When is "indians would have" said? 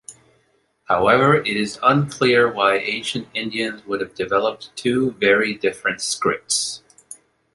3.35-4.15